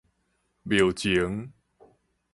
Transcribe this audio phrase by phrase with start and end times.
[0.65, 1.53] 廟前